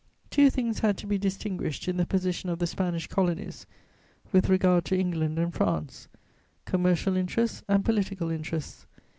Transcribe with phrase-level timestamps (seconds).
[0.31, 3.67] Two things had to be distinguished in the position of the Spanish Colonies
[4.31, 6.07] with regard to England and France:
[6.65, 8.87] commercial interests and political interests.